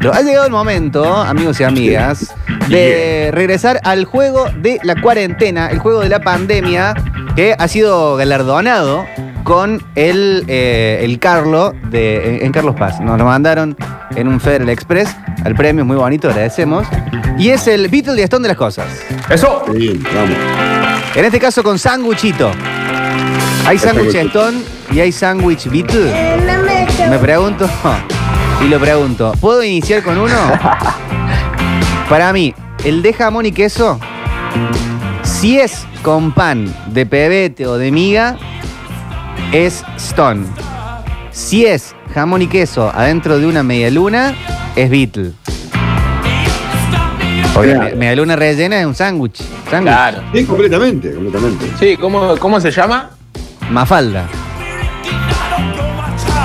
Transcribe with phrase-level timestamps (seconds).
[0.00, 2.32] Ha llegado el momento, amigos y amigas,
[2.68, 6.94] de regresar al juego de la cuarentena, el juego de la pandemia,
[7.34, 9.04] que ha sido galardonado
[9.42, 13.00] con el, eh, el Carlo de, en, en Carlos Paz.
[13.00, 13.76] Nos lo mandaron
[14.14, 16.86] en un Federal Express al premio, muy bonito, agradecemos.
[17.36, 18.86] Y es el Beatle y Stone de las cosas.
[19.28, 19.64] Eso.
[19.74, 20.36] Bien, vamos.
[21.16, 22.52] En este caso con sándwichito.
[23.66, 24.14] ¿Hay sándwich.
[24.14, 24.58] Stone
[24.92, 26.38] y hay sándwich Beatle?
[27.10, 27.68] Me pregunto,
[28.64, 30.34] y lo pregunto, ¿puedo iniciar con uno?
[32.08, 32.54] Para mí,
[32.84, 33.98] el de jamón y queso,
[35.22, 38.36] si es con pan de pebete o de miga,
[39.52, 40.46] es Stone.
[41.30, 44.34] Si es jamón y queso adentro de una media luna,
[44.74, 45.32] es Beatle.
[47.54, 47.90] Porque Claro.
[47.90, 49.40] me- media luna rellena es un sándwich.
[49.70, 49.92] sándwich.
[49.92, 50.22] Claro.
[50.34, 51.66] Sí, completamente, completamente.
[51.78, 53.10] Sí, ¿cómo, cómo se llama?
[53.70, 54.26] Mafalda.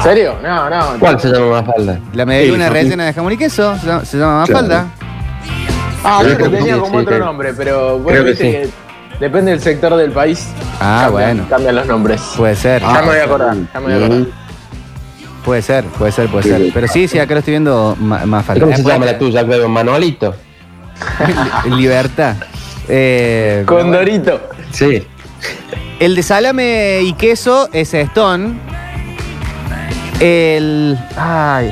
[0.04, 0.36] ¿En serio?
[0.44, 1.00] No, no.
[1.00, 2.00] ¿Cuál se llama más falda?
[2.14, 4.88] La media Sí, rellena de jamón y queso se llama, se llama Mafalda.
[6.04, 8.30] Ah, Creo bueno, que tenía sí, como sí, otro creo- nombre, pero bueno, creo que
[8.32, 8.72] viste sí.
[9.12, 10.48] que depende del sector del país.
[10.82, 11.46] Ah, cambian- bueno.
[11.50, 12.22] Cambian los nombres.
[12.36, 12.82] Puede ser.
[12.82, 14.28] Ya me voy a acordar, ya me voy a acordar.
[15.46, 16.72] Puede ser, puede ser, puede Sí, ser.
[16.74, 18.66] Pero sí, sí, acá lo estoy viendo ma- más falta.
[18.66, 19.70] ¿Cómo se llama la tuya, Pedro?
[19.70, 20.36] Manolito.
[21.70, 22.36] Libertad.
[22.90, 24.50] Eh, Condorito.
[24.72, 25.06] Sí.
[26.00, 28.73] el de salame y queso es Stone.
[30.24, 30.98] El.
[31.18, 31.70] Ay.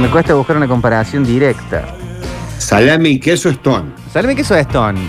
[0.00, 1.88] Me cuesta buscar una comparación directa.
[2.58, 3.90] Salame y queso Stone.
[4.12, 5.00] Salame y queso es Stone.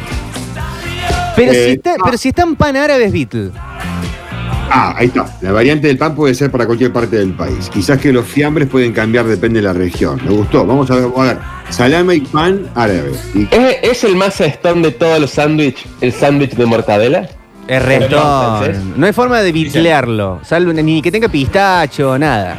[1.36, 3.52] Pero, Eh, si está, pero si está en pan árabe es Beatle.
[4.76, 5.28] Ah, ahí está.
[5.42, 7.70] La variante del pan puede ser para cualquier parte del país.
[7.72, 10.20] Quizás que los fiambres pueden cambiar, depende de la región.
[10.26, 10.66] Me gustó.
[10.66, 11.10] Vamos a ver.
[11.16, 11.38] A ver.
[11.70, 13.12] Salame y pan árabe.
[13.36, 17.30] Y ¿Es, es el más stone de todos los sándwiches el sándwich de mortadela?
[17.68, 18.66] Es re no, Stone.
[18.68, 18.98] entonces.
[18.98, 20.40] No hay forma de bitlearlo.
[20.44, 22.58] Salvo ni que tenga pistacho, nada.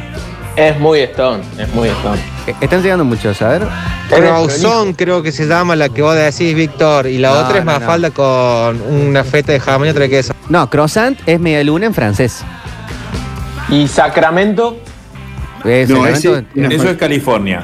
[0.55, 2.19] Es muy Stone, es muy Stone.
[2.47, 3.67] Eh, Están llegando muchos, a ver.
[4.09, 7.07] Croissant creo que se llama la que vos decís, Víctor.
[7.07, 7.85] Y la No, otra es no, más no.
[7.87, 10.33] falda con una feta de jamón y otra de queso.
[10.49, 12.43] No, croissant es media luna en francés.
[13.69, 14.77] ¿Y Sacramento?
[15.65, 17.63] Eh, No, Sacramento- ese- Una Eso es California.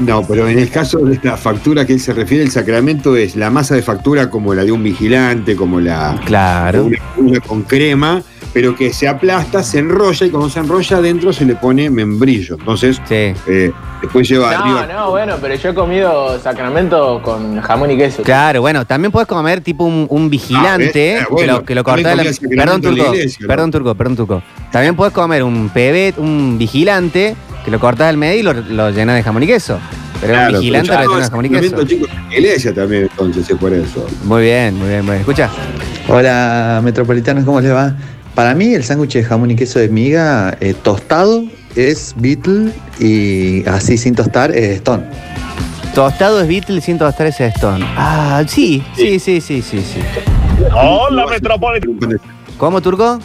[0.00, 3.36] No, pero en el caso de la factura que él se refiere, el sacramento es
[3.36, 6.84] la masa de factura como la de un vigilante, como la Claro.
[6.86, 8.22] una, una con crema,
[8.54, 12.56] pero que se aplasta, se enrolla y cuando se enrolla adentro se le pone membrillo.
[12.58, 13.32] Entonces, Sí.
[13.46, 14.86] eh, después lleva No, arriba.
[14.92, 18.22] no, bueno, pero yo he comido Sacramento con jamón y queso.
[18.22, 21.74] Claro, bueno, también puedes comer tipo un, un vigilante Ah, eh, que bueno, lo, que
[21.74, 23.14] lo de la- Perdón, la turco.
[23.14, 23.46] iglesia, ¿no?
[23.48, 24.42] Perdón, turco, perdón, turco.
[24.72, 28.90] También puedes comer un pebet, un vigilante que lo cortas al medio y lo, lo
[28.90, 29.78] llenas de jamón y queso.
[30.20, 31.84] Pero Claro, un vigilante pero ya lo no, llenas de jamón y queso.
[31.86, 34.06] chicos, en la iglesia también, entonces, es por eso.
[34.24, 35.20] Muy bien, muy bien, muy bien.
[35.20, 35.50] Escucha.
[36.08, 37.94] Hola metropolitanos, ¿cómo les va?
[38.34, 41.44] Para mí el sándwich de jamón y queso de miga eh, tostado
[41.76, 45.04] es Beatle y así sin tostar es Stone.
[45.94, 47.84] Tostado es Beatle, 103 es Stone.
[47.96, 50.00] Ah, sí, sí, sí, sí, sí, sí.
[50.74, 52.16] Hola, Metropolitano.
[52.58, 53.18] ¿Cómo, turco?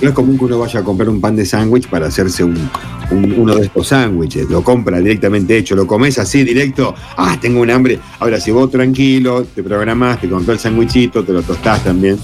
[0.00, 2.70] No es común que uno vaya a comprar un pan de sándwich para hacerse un,
[3.10, 4.48] un- uno de estos sándwiches.
[4.48, 6.94] Lo compra directamente hecho, lo comes así directo.
[7.16, 7.98] Ah, tengo un hambre.
[8.20, 12.16] Ahora, si vos tranquilo, te programás, te comprás el sándwichito, te lo tostás también.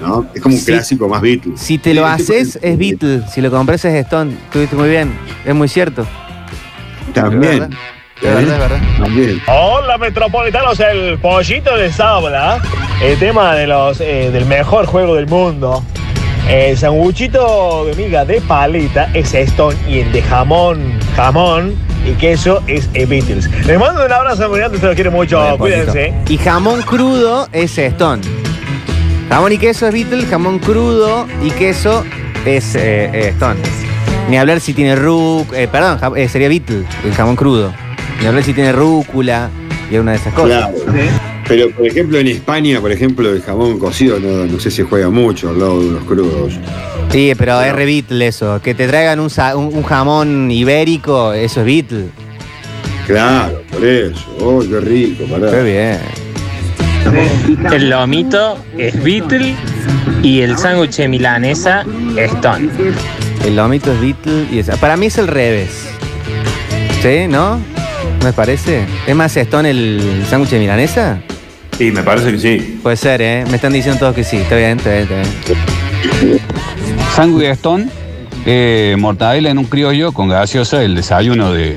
[0.00, 0.26] ¿no?
[0.34, 0.66] Es como un Sí.
[0.72, 1.58] clásico más Beatles.
[1.58, 3.22] Si te lo Sí, haces, es Beatle.
[3.32, 4.32] Si lo compras, es Stone.
[4.44, 5.10] Estuviste muy bien.
[5.44, 6.06] Es muy cierto.
[7.14, 7.70] También.
[8.22, 8.80] Es verdad, es verdad.
[8.98, 9.42] También.
[9.48, 12.60] Hola metropolitanos, el pollito de sábila,
[13.02, 15.82] el tema de los eh, del mejor juego del mundo.
[16.48, 21.74] El sanguchito de miga de paleta es Stone y el de jamón, jamón
[22.08, 23.50] y queso es Beatles.
[23.66, 26.14] Les mando un abrazo muy grande, se los quiero mucho, bien, cuídense.
[26.28, 28.22] Y jamón crudo es Stone.
[29.28, 32.04] Jamón y queso es Beatle, jamón crudo y queso
[32.44, 33.58] es eh, eh, Stone.
[34.30, 37.72] Ni hablar si tiene rúcula, eh, perdón, eh, sería Beatle, el jamón crudo.
[38.20, 39.50] Ni hablar si tiene rúcula
[39.90, 40.70] y una de esas cosas.
[40.70, 41.35] Claro.
[41.48, 45.10] Pero, por ejemplo, en España, por ejemplo, el jamón cocido no, no sé si juega
[45.10, 46.54] mucho al lado de unos crudos.
[47.10, 48.60] Sí, pero es re Beatle eso.
[48.62, 52.06] Que te traigan un, sa- un- un jamón ibérico, eso es Beatle.
[53.06, 54.20] Claro, por eso.
[54.40, 55.50] Oh, qué rico, pará.
[55.52, 55.98] Qué bien.
[57.72, 59.54] El lomito es Beatle
[60.24, 61.84] y el sándwich de milanesa
[62.16, 62.68] es Stone.
[63.44, 64.76] El lomito es Beatle y esa.
[64.76, 65.86] Para mí es el revés.
[67.00, 67.28] ¿Sí?
[67.28, 67.58] ¿No?
[68.18, 68.84] ¿No les parece?
[69.06, 71.20] ¿Es más Stone el sándwich de milanesa?
[71.78, 72.78] Sí, me parece que sí.
[72.82, 73.44] Puede ser, ¿eh?
[73.50, 74.36] Me están diciendo todos que sí.
[74.38, 76.40] Está bien, está bien, está bien.
[77.14, 77.86] Sándwich de Stone,
[78.46, 81.76] eh, mortadela en un criollo con gaseosa, el desayuno de,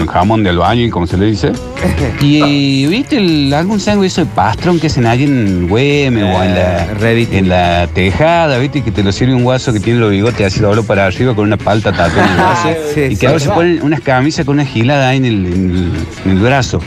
[0.00, 1.52] el jamón del baño, como se le dice.
[2.20, 6.86] Y viste el- algún sándwich de pastrón que hacen ahí en Güemes o en la,
[7.02, 10.60] en la tejada, viste, que te lo sirve un guaso que tiene los bigotes así
[10.60, 12.68] doblado para arriba con una palta tatuada en el brazo.
[12.94, 13.16] Sí, y sí.
[13.20, 15.92] que ahora se ponen unas camisas con una gilada ahí en el, en el,
[16.24, 16.80] en el brazo.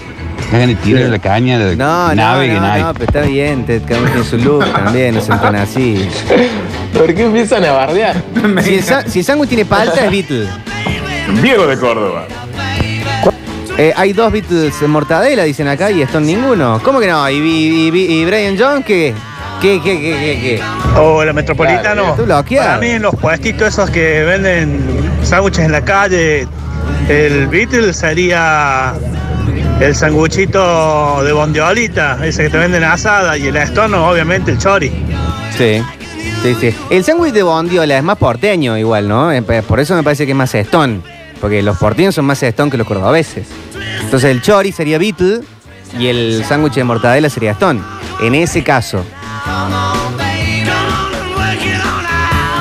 [0.53, 3.81] Hagan el tiro de la caña, de No, no, no, no, pero está bien, te,
[3.81, 6.07] cada uno tiene su look también, no se entran así.
[6.93, 8.15] ¿Por qué empiezan a bardear?
[8.63, 10.47] Si el, sa- si el sándwich tiene palta, es Beatle.
[11.41, 12.25] Diego de Córdoba.
[13.77, 16.79] Eh, hay dos Beatles en mortadela, dicen acá, y esto ninguno.
[16.83, 17.29] ¿Cómo que no?
[17.29, 19.13] ¿Y, y, y- y Brian Jones qué?
[19.61, 20.99] ¿Qué, qué, qué, qué, qué?
[20.99, 22.13] Hola, Metropolitano.
[22.15, 22.67] Tú bloqueado.
[22.67, 24.79] Para mí, en los puestitos esos que venden
[25.23, 26.47] sándwiches en la calle,
[27.09, 28.93] el Beatle sería
[29.79, 34.91] el sanguchito de bondiolita, ese que te venden asada, y el Stone, obviamente, el chori.
[35.57, 35.81] Sí.
[36.43, 36.75] Sí, sí.
[36.89, 39.31] El sándwich de bondiola es más porteño igual, ¿no?
[39.31, 41.03] Eh, Por eso me parece que es más estón.
[41.41, 43.47] Porque los porteños son más estón que los cordobeses.
[44.01, 45.41] Entonces el chori sería Beatle
[45.99, 47.83] y el sándwich de mortadela sería estón.
[48.21, 49.03] En ese caso.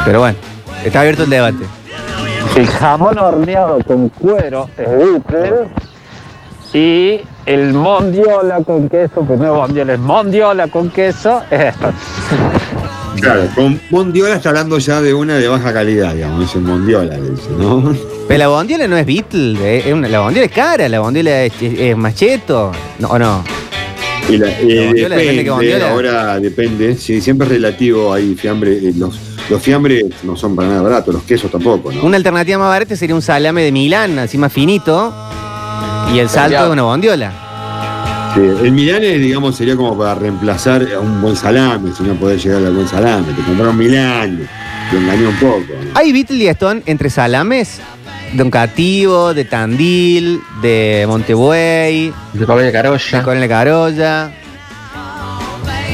[0.04, 0.38] Pero bueno,
[0.84, 1.64] está abierto el debate.
[2.54, 5.68] El jamón horneado con cuero es Beatle.
[6.74, 11.92] Y el mondiola con queso, pues no es mondiola, es mondiola con queso, es esto.
[13.20, 17.16] Claro, con Mondiola está hablando ya de una de baja calidad, digamos, es el Mondiola,
[17.16, 17.96] le dice, ¿no?
[18.28, 21.44] Pero la bondiola no es Beatle, eh, es una- la bondiola es cara, la bondiola
[21.44, 23.42] es, es- es macheto, ¿no, ¿o no?
[24.28, 28.72] Y la, y La bondiola depende depende, ahora depende, sí, siempre es relativo, hay fiambre,
[28.76, 29.18] eh, los,
[29.48, 32.02] los fiambres no son para nada baratos, los quesos tampoco, ¿no?
[32.04, 35.14] Una alternativa más barata sería un salame de Milán, así más finito,
[36.12, 37.32] y el salto de una bondiola.
[38.34, 42.44] Sí, el Milane, digamos, sería como para reemplazar a un buen salame, si no podés
[42.44, 43.32] llegar al buen salame.
[43.32, 44.46] Te compraron Milán,
[44.92, 45.60] lo engañó un poco.
[45.82, 45.90] ¿no?
[45.94, 47.80] ¿Hay Beatle y Stone entre salames?
[48.32, 52.12] De un cativo, de Tandil, de Montebuey.
[52.32, 53.18] De Coronel Carolla.
[53.18, 54.30] De Coronel Carolla.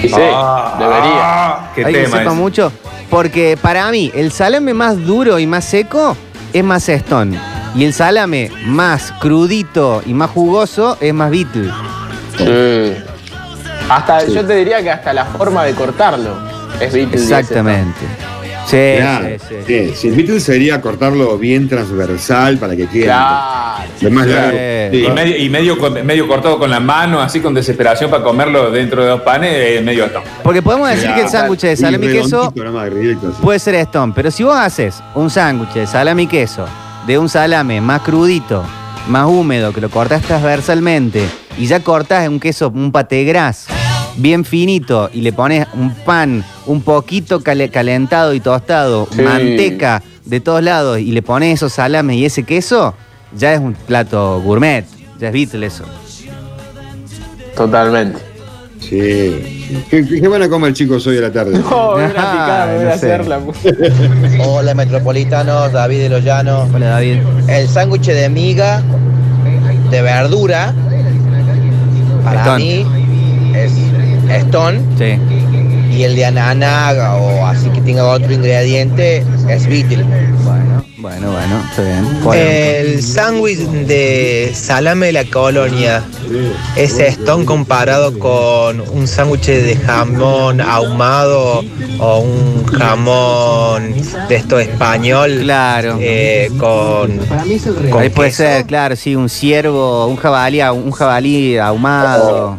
[0.01, 1.71] Sí, debería.
[1.75, 2.73] Qué ¿Alguien tema sepa mucho?
[3.09, 6.17] Porque para mí, el salame más duro y más seco
[6.53, 7.52] es más Stone.
[7.75, 11.71] Y el salame más crudito y más jugoso es más Beatle.
[12.37, 13.03] Sí.
[13.89, 16.37] Hasta, yo te diría que hasta la forma de cortarlo
[16.81, 17.21] es Beatle.
[17.21, 18.01] Exactamente.
[18.67, 19.55] Sí, Claro, sí, sí.
[19.67, 24.11] sí, sí, el Beatle sería cortarlo bien transversal para que quede Claro.
[24.11, 24.57] más largo.
[24.93, 25.49] Y medio, y
[26.05, 29.81] medio, cortado con la mano, así con desesperación para comerlo dentro de dos panes, eh,
[29.83, 30.23] medio atón.
[30.43, 33.75] Porque podemos decir que el sándwich de Sí, salame y queso más, directo, puede ser
[33.77, 34.13] Stone.
[34.15, 36.65] Pero si vos haces un sándwich de salame y queso,
[37.07, 38.63] de un salame más crudito,
[39.09, 41.27] más húmedo, que lo cortás transversalmente,
[41.59, 43.67] y ya cortás un queso, un paté gras,
[44.17, 49.23] bien finito, y le pones un pan un poquito cale- calentado y tostado, Sí.
[49.23, 52.95] manteca de todos lados, y le pones esos salames y ese queso,
[53.37, 54.85] ya es un plato gourmet.
[55.19, 55.85] Ya es Beatle eso.
[57.57, 58.21] Totalmente.
[59.01, 59.85] Sí.
[59.89, 61.59] ¿Qué, qué van a comer, chicos, hoy a la tarde?
[61.59, 63.41] No, voy a picar, voy a hacerla.
[64.47, 66.69] Hola Metropolitanos, David de los Llanos.
[66.75, 67.17] Hola David.
[67.49, 68.83] El sándwich de miga
[69.91, 70.75] de verdura
[72.23, 72.65] para Stone.
[72.65, 72.87] mí
[73.55, 73.73] es
[74.45, 75.97] Stone Sí.
[75.97, 80.05] y el de ananá o así que tenga otro ingrediente es Beatle.
[81.03, 82.07] Bueno, bueno, está bien.
[82.33, 86.05] El sándwich de salame de la colonia
[86.77, 91.65] es Stone comparado con un sándwich de jamón ahumado
[91.99, 93.95] o un jamón
[94.29, 95.41] de esto español.
[95.43, 95.99] Claro.
[96.01, 98.45] eh, con, con Ahí puede queso.
[98.45, 102.57] ser, claro, sí, un ciervo, un jabalí, un jabalí ahumado.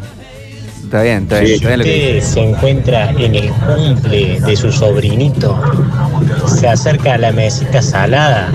[0.94, 4.56] Está bien, está bien, está bien lo que usted se encuentra en el cumple de
[4.56, 5.60] su sobrinito,
[6.46, 8.52] se acerca a la mesita salada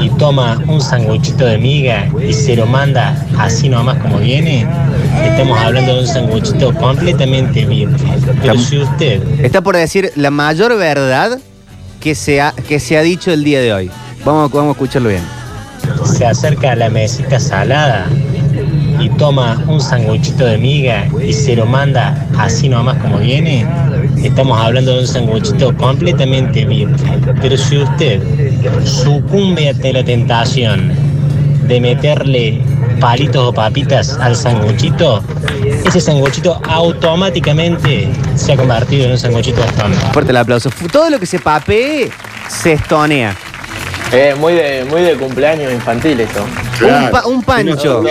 [0.00, 4.66] y toma un sanguchito de miga y se lo manda así nomás como viene,
[5.26, 7.94] estamos hablando de un sanguchito completamente bien.
[8.40, 11.38] Pero si usted Está por decir la mayor verdad
[12.00, 13.90] que se ha, que se ha dicho el día de hoy.
[14.24, 15.22] Vamos, vamos a escucharlo bien.
[16.06, 18.06] se acerca a la mesita salada
[19.02, 23.66] y toma un sanguchito de miga y se lo manda así nomás como viene,
[24.22, 26.94] estamos hablando de un sanguchito completamente bien.
[27.40, 28.22] Pero si usted
[28.84, 30.92] sucumbe ante la tentación
[31.66, 32.60] de meterle
[33.00, 35.22] palitos o papitas al sanguchito,
[35.84, 39.94] ese sanguchito automáticamente se ha convertido en un sanguchito de Stone.
[40.12, 40.70] Fuerte el aplauso.
[40.92, 42.10] Todo lo que se papee
[42.48, 43.34] se estonea.
[44.12, 46.44] Eh, muy, de, muy de cumpleaños infantil esto.
[46.84, 48.02] Un, pa- un pancho.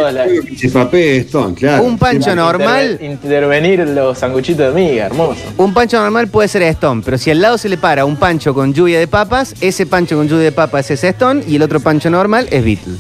[1.22, 1.84] Stone, claro.
[1.84, 2.98] Un pancho normal.
[3.00, 5.42] Interve- intervenir los sanguchitos de miga, hermoso.
[5.58, 8.54] Un pancho normal puede ser Stone, pero si al lado se le para un pancho
[8.54, 11.80] con lluvia de papas, ese pancho con lluvia de papas es Stone y el otro
[11.80, 12.94] pancho normal es Beatle.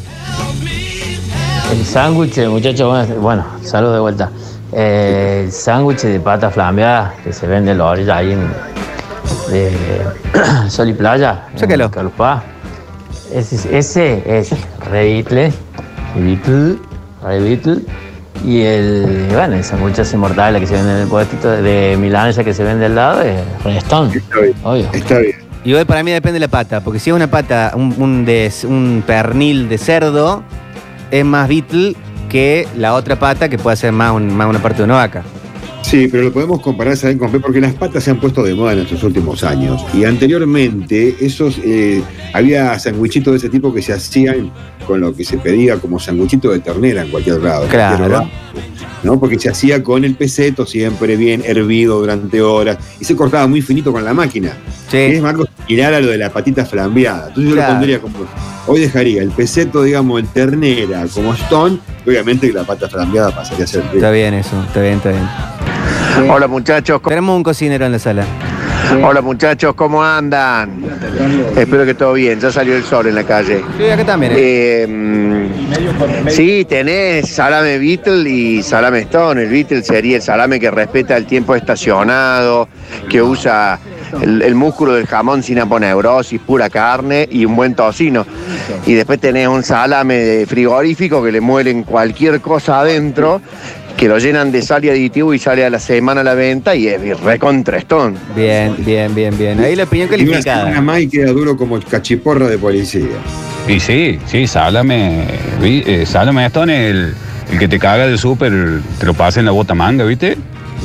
[1.71, 4.29] El sándwich, muchachos, bueno, bueno, saludos de vuelta.
[4.73, 8.51] Eh, el sándwich de pata flambeada que se vende en la orilla ahí en
[9.49, 9.71] de
[10.69, 11.43] Sol y Playa.
[11.53, 12.43] En Calupá.
[13.33, 14.49] Ese, ese es
[14.89, 15.51] Re Beatle,
[16.15, 16.77] Beatle,
[17.23, 17.81] Re Beatle.
[18.43, 22.43] Y el, bueno, el sándwich ese mortal que se vende en el puestito de milanesa
[22.43, 24.21] que se vende al lado es Red Stone.
[24.63, 24.87] Obvio.
[24.91, 25.35] Está bien.
[25.63, 29.69] Igual para mí depende de la pata, porque si es una pata, un, un, pernil
[29.69, 30.43] de cerdo,
[31.11, 31.95] es más Beatle
[32.29, 35.21] que la otra pata que puede ser más, un- más una parte de una vaca.
[35.91, 37.29] Sí, pero lo podemos comparar, ¿saben con?
[37.41, 39.85] Porque las patas se han puesto de moda en estos últimos años.
[39.93, 44.53] Y anteriormente, esos eh, había sanguichitos de ese tipo que se hacían
[44.87, 47.67] con lo que se pedía como sanguichito de ternera en cualquier lado.
[47.67, 47.97] Claro.
[47.97, 48.29] cualquier lado,
[49.03, 49.19] ¿no?
[49.19, 53.61] Porque se hacía con el peseto siempre bien hervido durante horas y se cortaba muy
[53.61, 54.53] finito con la máquina.
[54.89, 54.95] Sí.
[54.95, 57.27] Es Marcos similar a lo de la patita flambeada.
[57.27, 58.15] Entonces yo lo pondría como.
[58.65, 63.35] Hoy dejaría el peseto, digamos, en ternera como stone, y obviamente que la pata flambeada
[63.35, 63.83] pasaría a ser.
[63.93, 65.50] Está bien eso, está bien, está bien.
[66.29, 68.23] Hola muchachos, Tenemos un cocinero en la sala.
[69.03, 70.83] hola muchachos, ¿cómo andan?
[71.55, 73.63] Espero que todo bien, ya salió el sol en la calle.
[73.77, 74.33] Sí, acá también.
[74.33, 74.37] ¿eh?
[74.83, 79.43] Eh, mm, sí, tenés salame Beatle y salame Stone.
[79.43, 82.67] El Beatle sería el salame que respeta el tiempo estacionado,
[83.09, 83.79] que usa
[84.21, 88.25] el, el músculo del jamón sin aponeurosis, pura carne y un buen tocino.
[88.85, 93.41] Y después tenés un salame de frigorífico que le muelen cualquier cosa adentro,
[94.01, 96.73] que lo llenan de sal y aditivo y sale a la semana a la venta
[96.75, 98.17] y es recontra Stone.
[98.35, 99.59] Bien, bien, bien, bien.
[99.59, 100.81] Ahí la opinión Y una calificada.
[100.81, 103.05] más y queda duro como cachiporra de policía.
[103.67, 105.27] Y sí, sí, Sálame,
[105.61, 107.13] eh, Sálame Stone es el,
[107.51, 108.51] el que te caga del súper,
[108.99, 110.35] te lo pasa en la bota manga, ¿viste?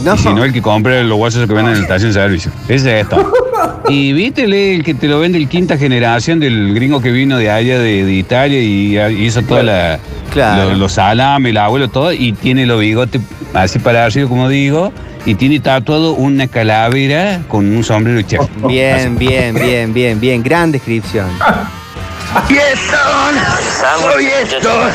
[0.04, 0.16] No.
[0.16, 2.50] Si no, el que compra los huesos que venden en el estación de servicio.
[2.68, 3.32] Ese es esto.
[3.88, 7.50] Y viste el que te lo vende el quinta generación del gringo que vino de
[7.50, 9.98] allá de, de Italia y hizo toda la.
[10.32, 10.70] Claro.
[10.70, 13.20] lo- Los salames, el abuelo, todo, y tiene los bigotes
[13.54, 14.92] así para arriba, como digo,
[15.24, 18.40] y tiene tatuado una calavera con un sombrero chef.
[18.66, 20.42] Bien, bien, bien, bien, bien.
[20.42, 21.26] Gran descripción.
[22.48, 23.40] Y Stone,
[23.80, 24.92] soy Stone,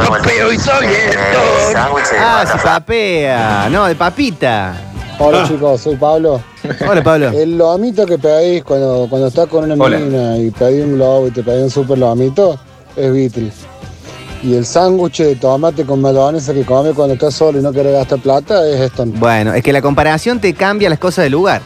[0.00, 1.76] me papeo y soy Stone.
[2.18, 3.68] Ah, si papea.
[3.70, 4.74] No, de papita.
[5.18, 5.48] Hola Ah.
[5.48, 6.40] chicos, soy Pablo.
[6.88, 7.28] Hola, Pablo.
[7.30, 9.98] El lomito que pedís cuando, cuando estás con una Hola.
[9.98, 12.58] menina y pedís un globo y te pedís un super lomito,
[12.96, 13.52] es Beatle.
[14.42, 17.92] Y el sándwich de tomate con mayonesa que come cuando estás solo y no querés
[17.92, 19.12] gastar plata es Stone.
[19.16, 21.62] Bueno, es que la comparación te cambia las cosas del lugar.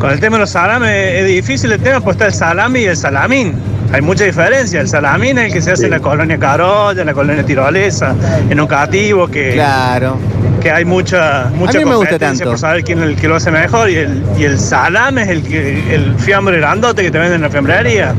[0.00, 2.84] Con el tema de los salames es difícil el tema, pues está el salami y
[2.86, 3.54] el salamín.
[3.92, 4.80] Hay mucha diferencia.
[4.80, 8.14] El salamín es el que se hace en la colonia Carolla, en la colonia tirolesa,
[8.48, 10.16] en un cativo, que, Claro.
[10.60, 12.44] que hay mucha, mucha mí me gusta tanto.
[12.44, 13.90] por saber quién es el que lo hace mejor.
[13.90, 17.42] Y el, y el salame es el, que, el fiambre grandote que te venden en
[17.42, 18.14] la fiambrería,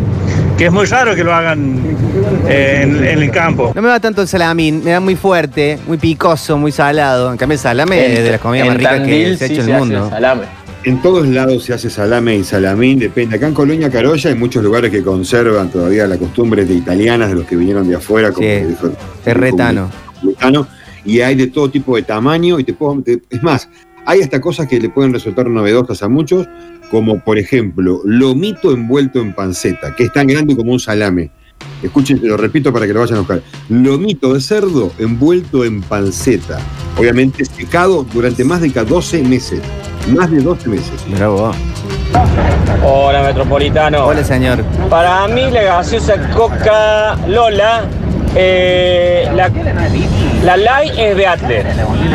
[0.58, 1.80] que es muy raro que lo hagan
[2.50, 3.72] eh, en, en el campo.
[3.74, 7.32] No me va tanto el salamín, me da muy fuerte, muy picoso, muy salado.
[7.32, 9.54] En cambio, el salame En- es de las comidas más ricas que se ha sí
[9.54, 10.04] hecho en el hace mundo.
[10.04, 10.42] el salame.
[10.84, 13.36] En todos lados se hace salame y salamín, depende.
[13.36, 17.36] Acá en Colonia Carolla hay muchos lugares que conservan todavía la costumbre de italianas, de
[17.36, 18.92] los que vinieron de afuera, como Sí, dijo-
[19.24, 19.92] es retano.
[20.24, 20.68] retano,
[21.06, 23.70] y hay de todo tipo de tamaño, y te puedo, te- es más,
[24.08, 26.48] hay hasta cosas que le pueden resultar novedosas a muchos,
[26.90, 31.30] como por ejemplo, lomito envuelto en panceta, que es tan grande como un salame.
[31.84, 33.44] Escuchen, lo repito para que lo vayan a buscar.
[33.70, 36.60] Lomito de cerdo envuelto en panceta.
[36.98, 39.62] Obviamente secado durante más de 12 meses.
[40.08, 40.91] Más de 12 meses.
[41.08, 41.51] Bravo.
[42.84, 44.05] Hola, Metropolitano.
[44.05, 44.63] Hola, señor.
[44.89, 47.84] Para mí, la gaseosa Coca Lola,
[48.36, 49.50] eh, la,
[50.43, 51.63] la Light es Beatle.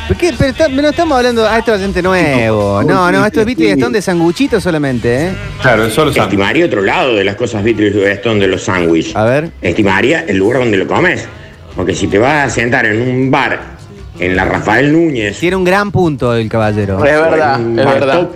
[0.09, 0.35] ¿Por qué?
[0.37, 1.47] Pero está- no estamos hablando.
[1.49, 2.83] Ah, esto es gente nuevo.
[2.83, 5.31] No, no, esto es Vito y Gastón de sanguchito solamente, ¿eh?
[5.63, 9.15] Claro, solo Estimaría otro lado de las cosas Beatles y Stone de los sándwiches.
[9.17, 9.51] A ver.
[9.63, 11.27] Estimaría el lugar donde lo comes.
[11.75, 13.76] Porque si te vas a sentar en un bar,
[14.19, 15.39] en la Rafael Núñez.
[15.39, 17.05] Tiene un gran punto el caballero.
[17.05, 18.31] en un bar top,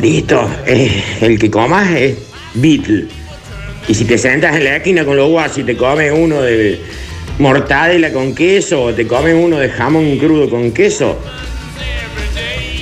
[0.00, 2.16] Listo, eh, el que comas es
[2.54, 3.06] Beatle.
[3.88, 6.80] Y si te sentas en la esquina con los guasos y te comes uno de
[7.38, 11.18] mortadela con queso o te comes uno de jamón crudo con queso,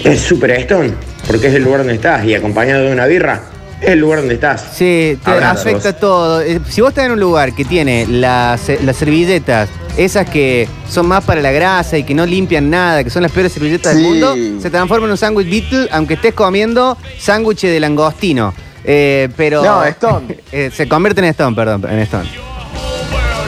[0.05, 0.93] es Super Stone,
[1.27, 3.43] porque es el lugar donde estás y acompañado de una birra,
[3.81, 4.67] es el lugar donde estás.
[4.75, 5.67] Sí, te Abrazos.
[5.67, 6.43] afecta todo.
[6.43, 10.69] Eh, Si vos estás en un lugar que tiene las, eh, las servilletas, esas que
[10.89, 13.93] son más para la grasa y que no limpian nada, que son las peores servilletas
[13.95, 13.99] Sí.
[14.03, 18.53] del mundo, se transforma en un sándwich Beatle, aunque estés comiendo sándwich de langostino.
[18.85, 19.63] Eh, pero.
[19.65, 20.39] No, Stone.
[20.53, 22.29] Eh, se convierte en Stone, perdón, en Stone.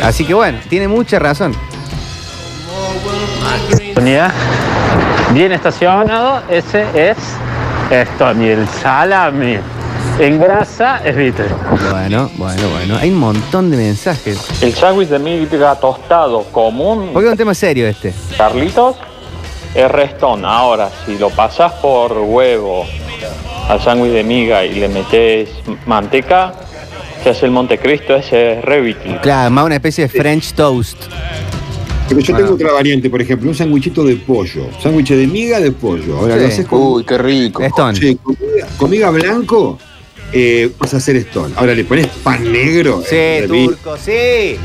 [0.03, 1.55] Así que bueno, tiene mucha razón.
[3.97, 4.33] Unidad.
[5.33, 7.17] Bien estacionado, ese es
[7.91, 9.59] esto, y el salami
[10.19, 11.47] En grasa es Beatle.
[11.93, 12.97] Bueno, bueno, bueno.
[12.97, 14.39] Hay un montón de mensajes.
[14.61, 18.13] El sándwich de miga tostado común, Porque es un tema serio este.
[18.37, 18.97] Carlitos,
[19.75, 20.45] es restón.
[20.45, 22.85] Ahora, si lo pasas por huevo
[23.69, 25.51] al sándwich de miga y le metes
[25.87, 26.53] manteca,
[27.23, 29.21] se hace el Montecristo, ese es re Beatle.
[29.21, 30.99] Claro, más una especie de French toast.
[32.09, 34.67] Pero yo tengo otra variante, por ejemplo, un sanguichito de pollo.
[34.83, 36.19] Sándwich de miga de pollo.
[36.19, 36.41] Ahora Sí.
[36.41, 36.81] lo haces con.
[36.83, 37.63] Uy, qué rico.
[37.63, 37.97] Stone.
[38.01, 39.79] Sí, con miga, con miga blanco,
[40.33, 41.55] eh, vas a hacer stone.
[41.57, 43.03] Ahora le pones pan negro.
[43.03, 44.59] Sí, eh, turco, sí.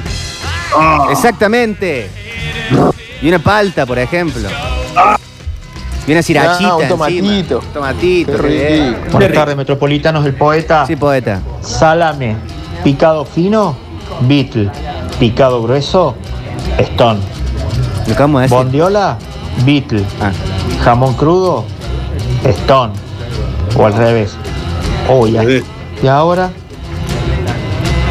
[0.75, 1.07] Ah.
[1.11, 2.09] Exactamente.
[3.21, 4.47] Y una palta, por ejemplo.
[6.05, 6.89] Y una cirachita Ah, un encima.
[6.89, 7.59] tomatito.
[7.73, 8.41] Tomatito.
[8.41, 8.93] Qué.
[9.11, 10.85] Buenas tardes, metropolitanos, el poeta.
[10.85, 11.41] Sí, poeta.
[11.61, 12.35] Salame,
[12.83, 13.77] picado fino,
[14.21, 14.69] Beatle.
[15.19, 16.15] Picado grueso,
[16.77, 17.21] Stone.
[18.05, 18.49] De decir.
[18.49, 19.17] Bondiola,
[19.65, 20.03] Beatle.
[20.19, 20.31] Ah.
[20.83, 21.63] Jamón crudo,
[22.43, 22.91] Stone.
[23.77, 24.35] O al revés.
[25.09, 25.43] Oh, ya.
[26.01, 26.51] Y ahora,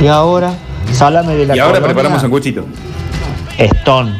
[0.00, 0.54] y ahora,
[0.92, 2.66] salame de la Y ahora colonia, preparamos sanguchito.
[3.58, 4.12] Stone.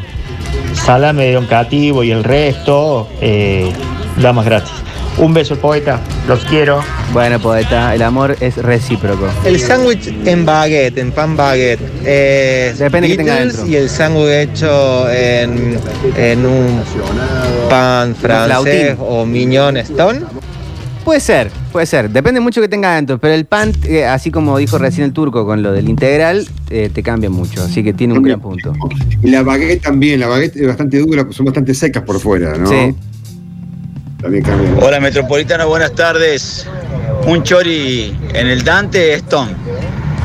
[0.73, 3.71] Salame de Oncativo y el resto, eh,
[4.17, 4.71] damas gratis.
[5.17, 5.99] Un beso, poeta.
[6.27, 6.81] Los quiero.
[7.13, 9.27] Bueno, poeta, el amor es recíproco.
[9.45, 11.79] El sándwich en baguette, en pan baguette.
[12.03, 13.67] eh, Depende que tenga dentro.
[13.67, 15.79] Y el sándwich hecho en,
[16.17, 16.83] en un
[17.69, 20.21] pan francés o mignon stone.
[21.03, 22.09] Puede ser, puede ser.
[22.09, 23.17] Depende mucho que tenga adentro.
[23.17, 26.89] Pero el pan, eh, así como dijo recién el turco con lo del integral, eh,
[26.93, 27.61] te cambia mucho.
[27.61, 28.73] Así que tiene un gran punto.
[29.21, 32.57] Y la baguette también, la baguette es bastante dura, pues son bastante secas por fuera,
[32.57, 32.67] ¿no?
[32.67, 32.95] Sí.
[34.21, 34.69] También cambia.
[34.81, 36.65] Hola Metropolitano, buenas tardes.
[37.27, 39.51] Un chori en el Dante Stone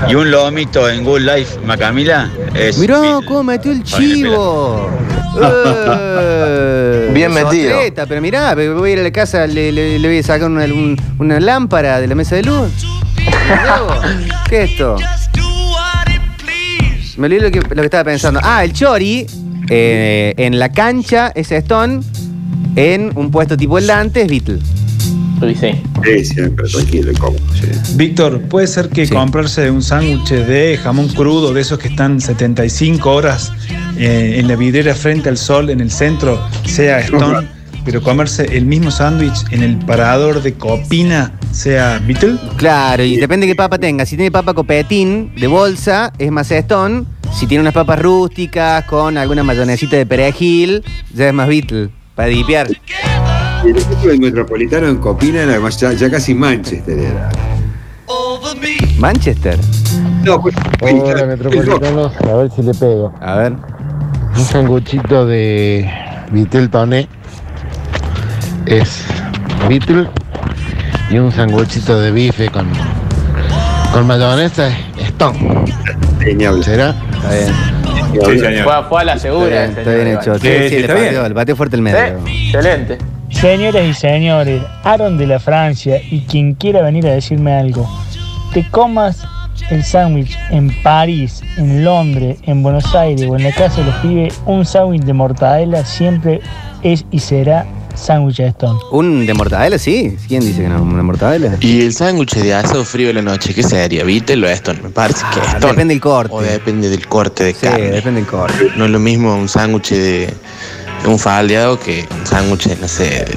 [0.08, 3.26] y un lomito en Good Life Macamila es Mirá Beatle.
[3.26, 4.88] cómo metió el chivo.
[7.12, 7.72] Bien metido.
[7.72, 10.48] sotreta, pero mirá, voy a ir a la casa, le, le- le voy a sacar
[10.50, 12.70] una, un- una lámpara de la mesa de luz.
[14.48, 14.96] ¿Qué es esto?
[17.16, 18.40] Me olvidé lo que, lo que estaba pensando.
[18.42, 19.26] Ah, el chori
[19.70, 22.00] eh, en la cancha es Stone,
[22.76, 24.58] en un puesto tipo el Dante es Beatle.
[25.40, 25.82] Sí, sí.
[26.04, 27.40] Sí, siempre, tranquilo y cómodo.
[27.54, 27.94] sí.
[27.96, 33.10] Víctor, ¿puede ser que comprarse un sándwich de jamón crudo, de esos que están 75
[33.12, 33.52] horas
[33.98, 37.46] eh, en la vidriera frente al sol en el centro, sea Stone,
[37.84, 42.36] pero comerse el mismo sándwich en el parador de Copina, sea Beatle?
[42.56, 44.04] Claro, y depende de qué papa tenga.
[44.06, 47.04] Si tiene papa copetín de bolsa, es más Stone.
[47.34, 52.28] Si tiene unas papas rústicas con alguna mayonesita de perejil, ya es más Beatle, para
[52.28, 52.68] dipear.
[53.64, 57.30] El equipo del Metropolitano en Copina era más- ya, ya casi Manchester era.
[58.98, 59.58] Manchester.
[60.24, 60.54] No, pues.
[60.80, 62.12] Hola.
[62.30, 63.12] A ver si le pego.
[63.20, 63.52] A ver.
[64.38, 65.90] Un sanguchito de
[66.30, 67.08] Vitel Toné
[68.66, 69.04] es
[69.68, 70.08] Beatle
[71.10, 72.68] y un sanguchito de bife con,
[73.92, 75.64] con mayonesa es Stone.
[76.20, 76.62] Genial.
[76.62, 76.94] ¿Será?
[77.12, 77.52] Está bien.
[78.24, 78.64] Sí, señor.
[78.64, 79.46] Fue, fue a la Está segura.
[79.48, 80.38] bien, está bien hecho.
[80.38, 81.22] Sí, Sí, sí, le pateó, bien.
[81.28, 81.98] le pateó fuerte el medio.
[82.26, 82.98] Excelente.
[83.30, 87.88] Señoras y señores, Aaron de la Francia y quien quiera venir a decirme algo,
[88.54, 89.22] te comas
[89.70, 93.94] el sándwich en París, en Londres, en Buenos Aires o en la casa de los
[93.96, 96.40] pibes, un sándwich de mortadela siempre
[96.82, 98.78] es y será sándwich de Stone.
[98.92, 99.76] ¿Un de mortadela?
[99.78, 100.16] Sí.
[100.28, 100.80] ¿Quién dice que no?
[100.82, 101.56] ¿Una mortadela?
[101.60, 104.04] Y el sándwich de asado frío de la noche, ¿qué sería?
[104.04, 104.80] ¿Beatle o Stone?
[104.82, 105.72] Me parece que Ah, Stone.
[105.72, 106.32] depende del corte.
[106.34, 107.90] O depende del corte de Sí, carne.
[107.90, 108.68] depende del corte.
[108.76, 110.32] No es lo mismo un sándwich de,
[111.02, 113.34] de un faldeado que un sándwich, no sé, de,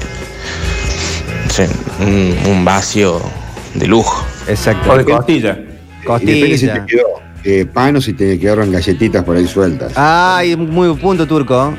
[1.46, 1.68] no sé,
[2.00, 3.20] un, un vacío
[3.74, 4.24] de lujo.
[4.48, 4.92] Exacto.
[4.92, 5.58] O de costilla.
[6.02, 6.86] Y depende si te Costilla.
[6.86, 7.08] quedó
[7.44, 9.94] eh, pan o si te quedaron galletitas por ahí sueltas.
[9.96, 11.74] Ay, muy buen punto, turco.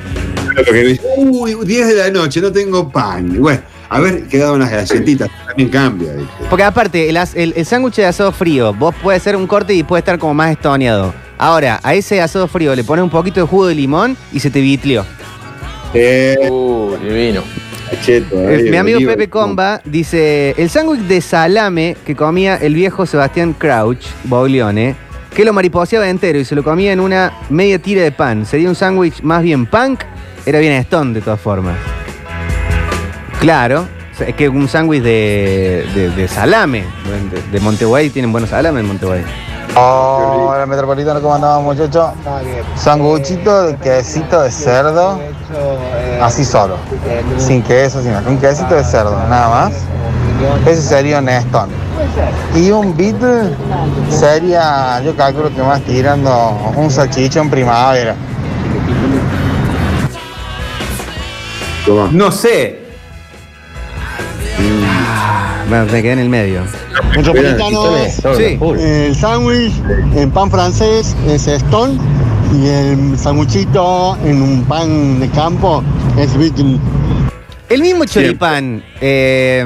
[1.16, 3.40] Uy, 10 de la noche, no tengo pan.
[3.40, 6.12] Bueno, a ver, quedaban unas galletitas, también cambia.
[6.14, 6.32] ¿viste?
[6.50, 9.82] Porque aparte, el, el- el sándwich de asado frío, vos puede ser un corte y
[9.82, 11.14] puede estar como más estoneado.
[11.38, 14.50] Ahora, a ese asado frío le pones un poquito de jugo de limón y se
[14.50, 15.04] te vitlió.
[15.94, 17.42] Eh, Uh, divino.
[18.00, 22.74] Cheto, Eh, ahí, Mi amigo Pepe Comba dice, el sándwich de salame que comía el
[22.74, 24.96] viejo Sebastián Crouch, Boglione,
[25.34, 28.44] que lo mariposeaba entero y se lo comía en una media tira de pan.
[28.46, 30.00] ¿Sería un sándwich más bien punk?
[30.44, 31.76] Era bien stone de todas formas.
[33.40, 33.86] Claro,
[34.24, 36.84] es que un sándwich de, de- de salame.
[37.30, 39.22] De, de Monteguay tienen buenos salames en Monteguay.
[39.74, 42.10] Hola Metropolitano, ¿cómo andamos muchachos?
[42.76, 45.18] Sanguchito de quesito de cerdo,
[46.20, 46.76] así solo,
[47.38, 49.72] sin queso, sin quesito de cerdo, nada más.
[50.66, 51.72] Ese sería un Stone.
[52.54, 53.54] Y un Beatle
[54.10, 58.14] sería, yo calculo que más tirando un salchichón primavera.
[62.12, 62.80] No sé.
[65.68, 66.62] Me, me quedé en el medio.
[67.16, 67.84] Metropolitano,
[68.36, 68.58] Sí.
[68.80, 69.72] el sándwich
[70.14, 71.98] en pan francés es Stone
[72.52, 75.82] y el sanguchito en un pan de campo
[76.18, 76.78] es Beatle.
[77.68, 79.64] El mismo choripán, eh,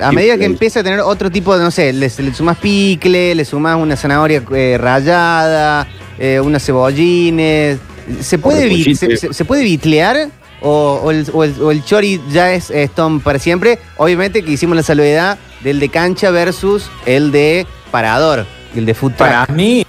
[0.00, 3.34] a medida que empieza a tener otro tipo de, no sé, le, le sumas picle,
[3.34, 7.78] le sumas una zanahoria eh, rallada, eh, unas cebollines,
[8.20, 10.28] ¿se puede, vi- se, se- se puede vitlear?
[10.60, 13.78] O, o el, o el- o el chori ya es Stone para siempre?
[13.96, 18.46] Obviamente que hicimos la salvedad del de cancha versus el de parador,
[18.76, 19.12] el de truck.
[19.14, 19.84] Para mí,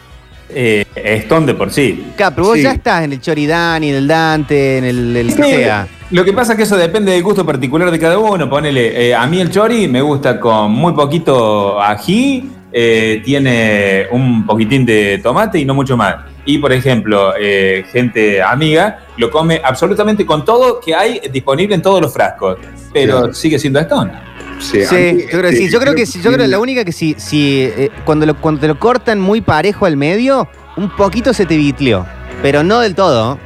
[0.49, 2.11] eh, Stone de por sí.
[2.17, 2.63] Claro, pero vos Sí.
[2.63, 5.87] ya estás en el choridani, en el Dante, en el, el que Sí, sea.
[6.11, 8.49] Lo que pasa es que eso depende del gusto particular de cada uno.
[8.49, 14.45] Ponele, eh, a mí el chori me gusta con muy poquito ají, eh, tiene un
[14.45, 16.15] poquitín de tomate y no mucho más.
[16.45, 21.81] Y por ejemplo, eh, gente amiga lo come absolutamente con todo que hay disponible en
[21.83, 22.57] todos los frascos,
[22.91, 24.11] pero sigue siendo Stone.
[24.59, 25.69] Sí, yo creo que sí.
[25.69, 26.19] Yo creo que sí.
[26.21, 29.19] Yo creo que la única que sí, si eh, cuando, lo, cuando te lo cortan
[29.19, 32.05] muy parejo al medio, un poquito se te vitleó.
[32.41, 33.37] Pero no del todo.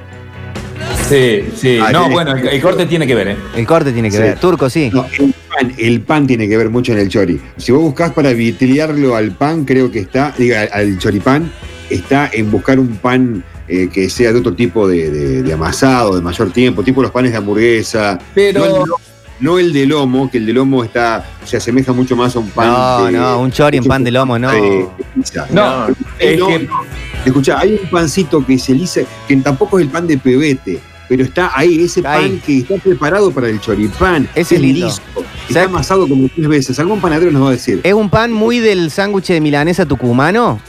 [1.09, 1.79] Sí, sí.
[1.81, 3.37] Ah, no, bueno, el, el corte tiene que ver, ¿eh?
[3.55, 4.21] El corte tiene que Sí.
[4.23, 4.39] ver.
[4.39, 4.89] Turco, sí.
[4.93, 7.39] No, el, pan, el pan tiene que ver mucho en el chori.
[7.57, 11.51] Si vos buscás para vitiliarlo al pan, creo que está, diga, al choripán,
[11.89, 16.15] está en buscar un pan eh, que sea de otro tipo de, de- de amasado,
[16.15, 18.17] de mayor tiempo, tipo los panes de hamburguesa.
[18.33, 18.95] Pero- No
[19.43, 22.49] no el de lomo, que el de lomo está, se asemeja mucho más a un
[22.49, 22.67] pan.
[22.67, 24.49] No, de- no, un chori en pan de lomo, no.
[24.51, 25.45] de- de pizza.
[25.51, 26.81] No, Eh, es no, que- no.
[27.25, 31.23] Escuchá, hay un pancito que se lisa, que tampoco es el pan de pebete, pero
[31.23, 32.41] está ahí, ese Está pan ahí.
[32.45, 34.27] que está preparado para el choripán.
[34.35, 34.87] Ese es lindo.
[34.87, 35.01] liso,
[35.47, 36.79] está amasado como tres veces.
[36.79, 37.79] Algún panadero nos va a decir.
[37.83, 40.59] Es un pan muy del sándwich de milanesa tucumano,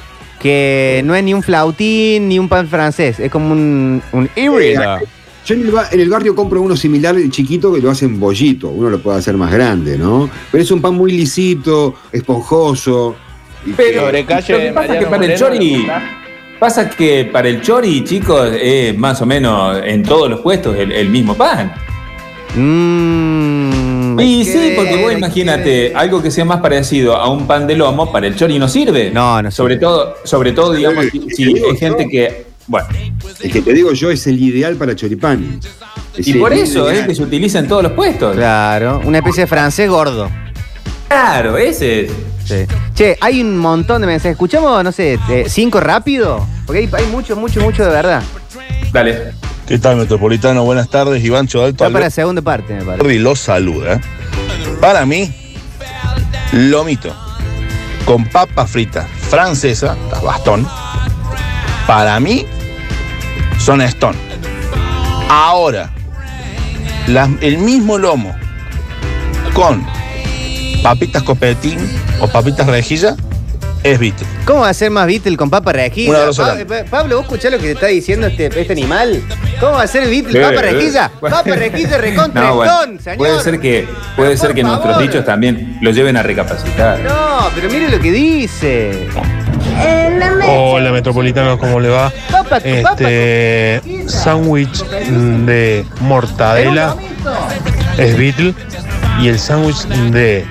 [0.40, 3.18] que no es ni un flautín ni un pan francés.
[3.18, 4.98] Es como un, un híbrido.
[5.46, 8.68] Yo en el, en el barrio compro uno similar chiquito que lo hacen bollito.
[8.68, 10.30] Uno lo puede hacer más grande, ¿no?
[10.50, 13.14] Pero es un pan muy lisito, esponjoso.
[13.66, 15.86] y Pero que- lo que pasa es que para el chori.
[16.58, 20.92] Pasa que para el chori, chicos, es más o menos en todos los puestos el,
[20.92, 21.72] el mismo pan.
[22.56, 27.66] Mm, y sí, porque vos que imagínate, algo que sea más parecido a un pan
[27.66, 29.10] de lomo, para el chori no sirve.
[29.10, 32.53] No, no Sobre todo, sobre todo digamos, si, si hay gente que.
[32.66, 32.88] Bueno.
[33.40, 35.60] El que te digo yo es el ideal para choripán.
[36.16, 38.34] Es Y por eso es que se utiliza en todos los puestos.
[38.36, 40.30] Claro, una especie de francés gordo.
[41.08, 42.12] Claro, ese es.
[42.44, 42.66] Sí.
[42.94, 44.32] Che, hay un montón de mensajes.
[44.32, 46.46] ¿Escuchamos, no sé, eh, cinco rápido?
[46.66, 48.22] Porque hay, hay mucho, mucho, mucho de verdad.
[48.92, 49.32] Dale.
[49.66, 50.62] ¿Qué tal, Metropolitano?
[50.64, 53.18] Buenas tardes, Ivancho de Alto Va para la segunda parte, me parece.
[53.18, 53.98] los saluda.
[54.80, 55.34] Para mí,
[56.52, 57.14] lomito
[58.04, 60.68] con papa frita francesa, las bastón,
[61.86, 62.44] para mí
[63.64, 64.18] son Stone.
[65.30, 65.90] Ahora,
[67.40, 68.34] el mismo lomo
[69.54, 69.86] con
[70.82, 71.78] papitas copetín
[72.20, 73.16] o papitas rejilla
[73.82, 74.26] es Beatle.
[74.44, 76.30] ¿Cómo va a ser más Beatle con papa rejilla?
[76.36, 76.56] Pa-.
[76.66, 79.22] Pa- Pablo, ¿vos escuchás lo que te está diciendo este, este animal?
[79.60, 80.62] ¿Cómo va a ser Beatle papa sí.
[80.62, 81.10] rejilla?
[81.20, 83.16] Papa rejilla recontra No, bueno, Stone, señor.
[83.18, 87.00] puede ser que, puede ser que nuestros dichos también lo lleven a recapacitar.
[87.00, 89.08] No, pero mire lo que dice.
[90.46, 92.12] Hola Metropolitano, ¿cómo le va?
[92.62, 96.96] Este sándwich de mortadela
[97.98, 98.54] es Beatle
[99.20, 100.44] y el sándwich de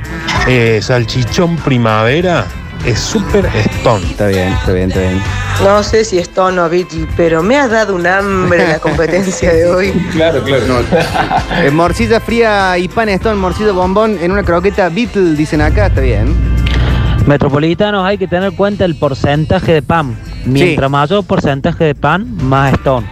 [0.48, 2.46] eh, salchichón primavera
[2.86, 4.06] es Super Stone.
[4.06, 5.22] Está bien, está bien, está bien.
[5.64, 9.70] No sé si es tono Beatle, pero me ha dado un hambre la competencia de
[9.70, 9.94] hoy.
[10.12, 10.66] Claro, claro.
[11.62, 16.02] Eh, morcilla fría y pan Stone, morcilla bombón en una croqueta Beatle, dicen acá, está
[16.02, 16.53] bien.
[17.28, 20.18] Metropolitanos hay que tener en cuenta el porcentaje de pan.
[20.46, 23.08] Mientras mayor porcentaje de pan, más Stone.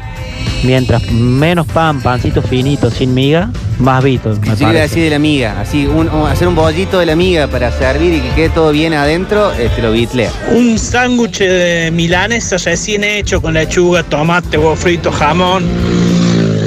[0.63, 4.35] Mientras menos pan, pancito finito, sin miga, más Beatle.
[4.41, 4.81] me Así le iba a parece.
[4.81, 8.13] decir de la miga, así un- un- hacer un bollito de la miga para servir
[8.15, 10.29] y que quede todo bien adentro, este lo bitlea.
[10.51, 15.63] Un sándwich de milanesa recién hecho con lechuga, tomate, huevo frito, jamón.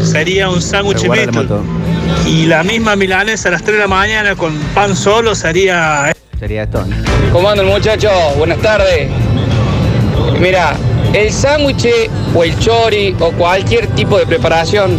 [0.02, 1.46] Sería un sándwich Beatle.
[2.26, 6.13] Y la misma milanesa a las 3 de la mañana con pan solo sería...
[6.44, 6.94] Sería Stone.
[7.33, 8.12] ¿Cómo andan muchachos?
[8.37, 9.09] Buenas tardes.
[10.38, 10.74] Mira,
[11.14, 11.88] el sándwich
[12.35, 14.98] o el chori o cualquier tipo de preparación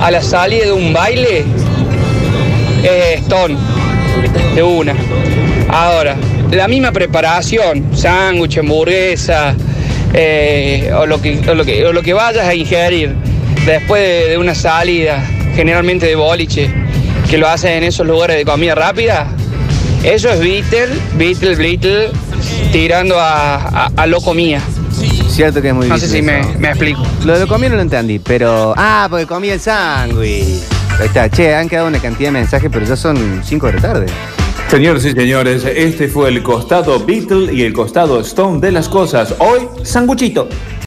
[0.00, 1.44] a la salida de un baile
[2.82, 3.56] es stone,
[4.56, 4.96] de una.
[5.68, 6.16] Ahora,
[6.50, 9.54] la misma preparación, sándwich, hamburguesa,
[10.12, 13.14] eh, o, lo que, o, lo que, o lo que vayas a ingerir
[13.64, 15.24] después de, de una salida,
[15.54, 16.68] generalmente de boliche,
[17.30, 19.28] que lo haces en esos lugares de comida rápida,
[20.02, 22.10] eso es Beatle, Beatle, Beatle,
[22.72, 24.60] tirando a, a, a loco mía.
[25.28, 27.02] Cierto que es muy No sé si me, me explico.
[27.24, 28.74] Lo de lo comí no lo entendí, pero.
[28.76, 30.62] Ah, porque comí el sándwich.
[30.98, 33.80] Ahí está, che, han quedado una cantidad de mensajes, pero ya son 5 de la
[33.80, 34.06] tarde.
[34.68, 39.34] Señores y señores, este fue el costado Beatle y el costado Stone de las cosas.
[39.38, 40.48] Hoy, sanguchito.